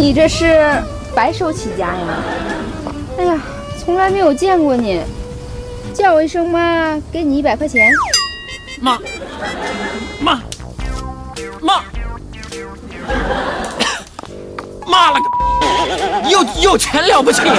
[0.00, 0.82] 你这是
[1.14, 1.94] 白手起家呀？
[3.18, 3.38] 哎呀，
[3.78, 4.98] 从来没有见过你，
[5.92, 7.92] 叫我一声妈，给你一百块钱。
[8.80, 8.98] 妈，
[10.18, 10.40] 妈，
[11.60, 11.82] 妈，
[14.86, 17.42] 妈了个，有有钱了不起？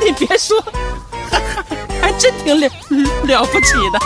[0.00, 0.60] 你别说，
[2.02, 2.68] 还真挺了
[3.22, 4.00] 了不起的。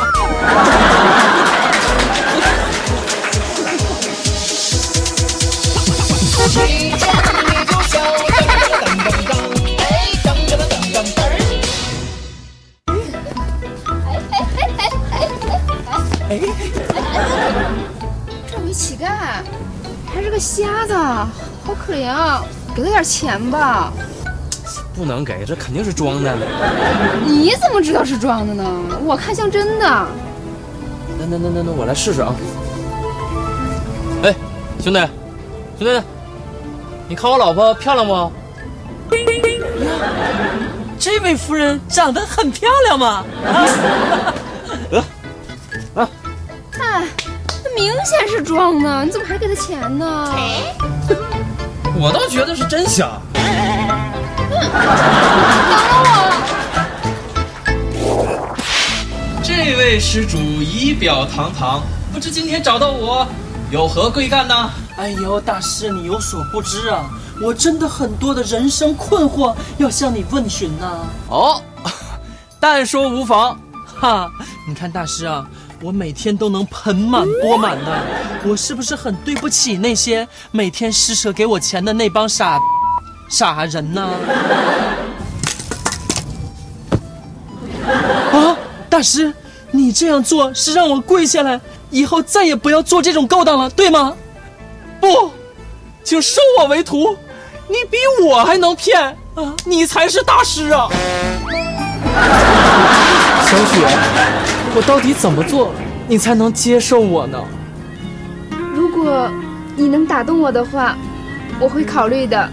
[21.64, 22.42] 好可怜啊！
[22.74, 23.92] 给他点钱吧。
[24.94, 26.36] 不能给，这肯定是装的。
[27.26, 28.64] 你怎么知道是装的呢？
[29.04, 29.86] 我看像真的。
[31.18, 32.34] 那那那那那，我来试试啊。
[34.22, 34.34] 哎，
[34.80, 35.00] 兄弟，
[35.78, 36.02] 兄弟，
[37.08, 38.32] 你看我老婆漂亮不？
[40.98, 43.24] 这位夫人长得很漂亮嘛。
[45.94, 46.06] 哎，
[46.74, 47.02] 那
[47.74, 50.32] 明显是装的，你怎么还给他钱呢？
[51.98, 53.20] 我倒觉得是真瞎。
[59.42, 63.26] 这位施主仪表堂堂，不知今天找到我，
[63.70, 64.70] 有何贵干呢？
[64.96, 67.04] 哎呦，大师，你有所不知啊，
[67.40, 71.62] 我真的很多的人生困惑要向你问询呢、哦，
[72.60, 73.58] 但说无妨。
[74.00, 74.28] 哈，
[74.66, 75.46] 你看大师啊，
[75.82, 78.02] 我每天都能盆满钵满的，
[78.44, 82.56] 我是不是很对不起那些每天施舍给我钱的那帮傻
[83.28, 84.08] 傻人呢？
[88.32, 88.56] 啊，
[88.88, 89.34] 大师，
[89.72, 91.60] 你这样做是让我跪下来，
[91.90, 94.14] 以后再也不要做这种勾当了，对吗？
[95.00, 95.32] 不，
[96.04, 97.16] 请收我为徒，
[97.66, 99.02] 你比我还能骗
[99.34, 99.52] 啊！
[99.64, 100.88] 你才是大师啊！
[103.44, 103.88] 小雪，
[104.74, 105.70] 我到底怎么做，
[106.08, 107.38] 你才能接受我呢？
[108.74, 109.30] 如果
[109.76, 110.96] 你能打动我的话，
[111.60, 112.48] 我会考虑的。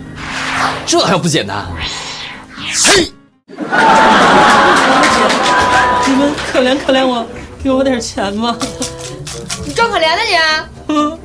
[0.85, 1.66] 这还不简单？
[2.58, 3.09] 嘿，
[6.06, 7.25] 你们可怜可怜我，
[7.63, 8.56] 给我点钱吧。
[9.66, 10.35] 你装可怜呢你？
[10.94, 11.18] 嗯，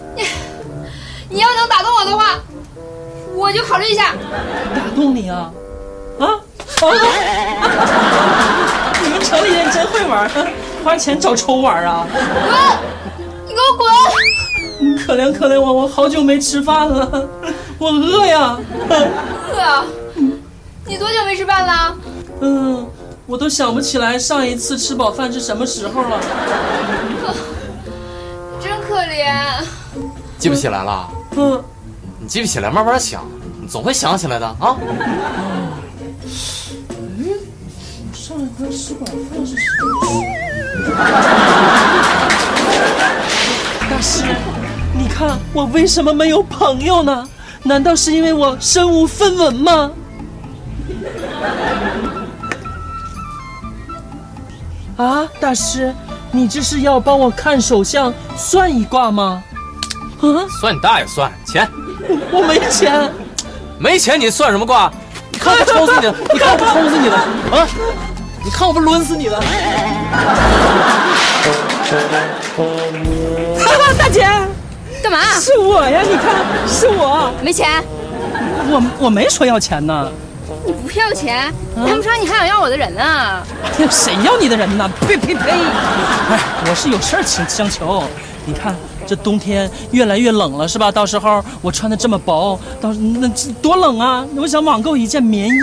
[1.29, 2.39] 你要能打动我的话，
[3.35, 4.13] 我就考虑一下。
[4.75, 5.51] 打动你啊？
[6.21, 6.27] 啊？
[6.27, 6.41] 啊！
[9.03, 10.31] 你们城里人真会玩，
[10.85, 12.07] 花钱找抽玩啊！
[12.13, 12.21] 滚！
[13.47, 13.89] 你给我滚！
[15.07, 17.27] 可怜可怜我，我好久没吃饭了，
[17.79, 18.59] 我饿呀。
[18.91, 19.85] 饿？
[20.85, 21.97] 你多久没吃饭了？
[22.43, 22.87] 嗯，
[23.27, 26.21] 我都想不起来上一次吃饱饭是什么时候了。
[28.61, 29.65] 真可怜。
[30.39, 31.09] 记不起来了？
[31.37, 31.65] 嗯，
[32.21, 33.25] 你记不起来，慢慢想，
[33.59, 34.77] 你总会想起来的啊！
[38.27, 40.25] 上一回吃饱饭是什么？
[43.91, 44.25] 大师，
[44.99, 47.29] 你看我为什么没有朋友呢？
[47.65, 49.91] 难道是因为我身无分文吗？
[54.97, 55.95] 啊，大师，
[56.33, 59.45] 你这是要帮我看手相算一卦吗？
[60.23, 61.69] 啊，算你大爷算钱，
[62.33, 63.13] 我没钱。
[63.79, 64.91] 没钱你算什么卦？
[65.31, 66.15] 你看我不抽死你了！
[66.33, 67.17] 你看我不抽死你了
[67.51, 67.69] 啊！
[68.45, 69.41] 你看我不抡死你了！
[73.97, 74.27] 大姐，
[75.03, 75.19] 干嘛？
[75.41, 76.03] 是我呀！
[76.03, 76.35] 你看，
[76.69, 77.83] 是我，没钱？
[78.69, 80.11] 我我没说要钱呢。
[80.67, 83.43] 你不要钱，谈不上你还想要我的人啊！
[83.91, 84.91] 谁要你的人呢？
[85.01, 85.51] 呸呸呸！
[85.51, 86.39] 哎，
[86.69, 88.05] 我是有事儿请相求。
[88.47, 90.93] 你看这冬天越来越冷了，是吧？
[90.93, 93.27] 到时候我穿的这么薄，到那
[93.63, 94.23] 多冷啊！
[94.37, 95.59] 我想网购一件棉衣，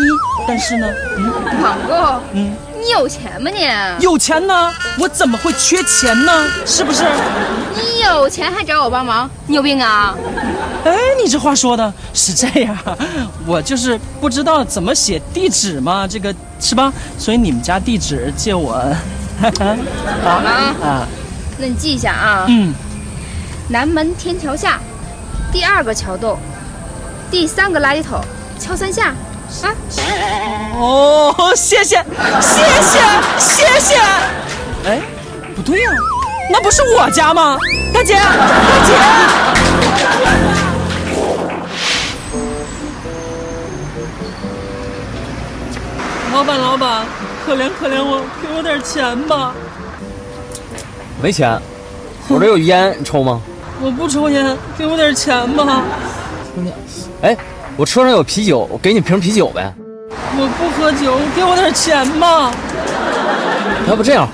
[0.48, 0.88] 但是呢，
[1.18, 1.32] 嗯
[1.62, 1.94] 网购？
[2.34, 2.52] 嗯，
[2.84, 4.04] 你有钱吗你？
[4.04, 6.50] 有钱呢，我怎么会缺钱呢？
[6.66, 7.04] 是不是？
[7.76, 9.30] 你有钱还找我帮忙？
[9.46, 10.16] 你有病啊！
[10.84, 10.92] 哎，
[11.24, 12.76] 你这话说的是这样，
[13.46, 16.92] 我就是不知道怎么写地址嘛，这个是吧？
[17.20, 18.74] 所以你们家地址借我，
[20.24, 21.08] 好了啊，啊，
[21.60, 22.46] 那你记一下啊。
[22.48, 22.74] 嗯，
[23.70, 24.80] 南门天桥下，
[25.52, 26.40] 第二个桥洞，
[27.30, 28.20] 第三个垃圾桶，
[28.60, 29.14] 敲三下。
[29.64, 29.76] 啊，
[30.78, 32.04] 哦，谢谢，
[32.40, 33.00] 谢谢，
[33.38, 33.96] 谢谢。
[34.86, 35.02] 哎，
[35.56, 35.92] 不对呀、
[36.52, 37.58] 那不是我家吗？
[37.94, 38.22] 大姐，大
[38.86, 38.94] 姐。
[46.34, 47.06] 老板，老板，
[47.46, 49.54] 可怜可怜我，给我点钱吧。
[51.22, 51.62] 没钱，
[52.30, 53.42] 我这有烟，你抽吗？
[53.82, 55.84] 我不抽烟，给我点钱吧。
[56.56, 56.74] 姑娘
[57.22, 57.38] 哎，
[57.78, 59.74] 我车上有啤酒，我给你瓶啤酒呗。
[60.38, 62.52] 我不喝酒，给我点钱吧。
[63.88, 64.28] 要不这样，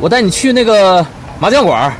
[0.00, 1.04] 我带你去那个
[1.38, 1.92] 麻将馆，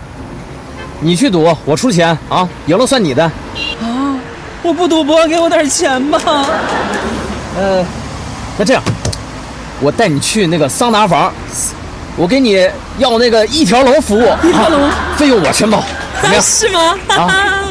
[1.01, 3.25] 你去赌，我出钱啊，赢了算你的。
[3.25, 4.19] 啊，
[4.63, 6.19] 我不赌博，给我点钱吧。
[7.59, 7.85] 呃，
[8.57, 8.83] 那这样，
[9.81, 11.33] 我带你去那个桑拿房，
[12.17, 12.69] 我给你
[12.99, 15.83] 要那个一条龙服务，一条龙啊费用我全包，
[16.23, 16.43] 怎么样？
[16.43, 16.97] 是吗？
[17.09, 17.66] 啊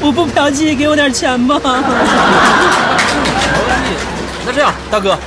[0.00, 1.60] 我不嫖妓，给我点钱吧。
[4.44, 5.18] 那这样，大哥，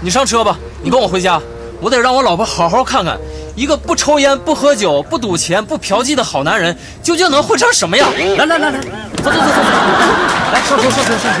[0.00, 1.40] 你上车吧，你跟我回家，
[1.80, 3.18] 我得让我老婆好好看看，
[3.56, 8.08] 一个不抽烟、不喝酒、不赌钱、不嫖妓的好男人，究竟能混成什么样？
[8.36, 8.78] 来来来来，
[9.22, 10.14] 走走走走走，
[10.52, 11.38] 来上车上车上车，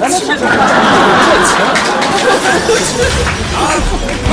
[0.00, 0.40] 来来上车，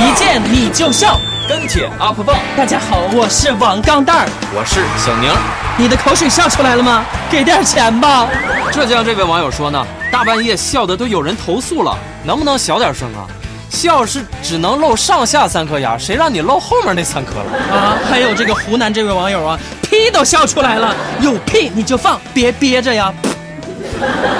[0.00, 1.20] 一见你就笑。
[1.50, 4.28] 跟帖 UP 棒，大家好，我是王钢蛋儿。
[4.54, 5.28] 我是小宁。
[5.76, 7.04] 你的口水笑出来了吗？
[7.28, 8.28] 给点钱吧。
[8.70, 13.26] 浙江这位网友说呢，大半夜笑的都有人投诉了，能不能小点声啊？
[13.68, 17.76] 笑是只能露上下三颗牙，谁让你露后面那三颗了？
[17.76, 23.12] 啊，还有这个湖南这位网友啊，屁都笑出来了，有屁你就放，别憋着呀。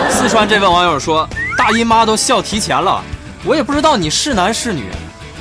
[0.08, 1.28] 四川这位网友说，
[1.58, 3.02] 大姨妈都笑提前了，
[3.44, 4.84] 我也不知道你是男是女，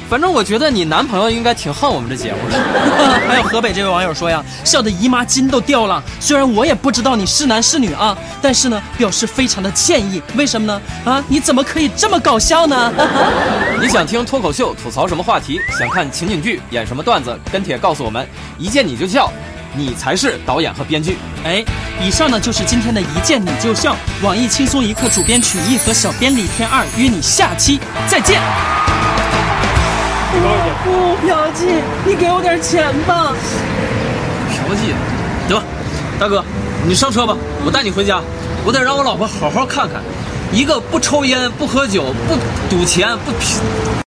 [0.09, 2.57] 反正我觉得你男朋友应该挺恨我们这节目的。
[3.29, 6.01] 还有河北这位网友说呀，笑得姨妈巾都掉了。
[6.19, 10.19] 虽然我也不知道你是男是女啊，但是呢，表示非常的歉意。
[10.35, 10.81] 为什么呢？
[11.05, 12.91] 啊，你怎么可以这么搞笑呢？
[13.79, 15.61] 你想听脱口秀吐槽什么话题？
[15.77, 17.37] 想看情景剧演什么段子？
[17.51, 18.27] 跟帖告诉我们，
[18.57, 19.31] 一见你就笑，
[19.75, 21.17] 你才是导演和编剧。
[21.43, 21.63] 哎，
[22.03, 23.95] 以上呢就是今天的一见你就笑。
[24.23, 28.41] 网易轻松一刻主编曲艺和小编李天二约你下期再见。
[30.83, 33.33] 不嫖妓，你给我点钱吧。
[34.51, 34.93] 嫖妓，
[35.49, 35.61] 得，
[36.19, 36.43] 大哥，
[36.87, 38.21] 你上车吧，我带你回家，
[38.65, 40.01] 我得让我老婆好好看看，
[40.51, 42.35] 一个不抽烟、不喝酒、不
[42.69, 44.08] 赌钱、不嫖。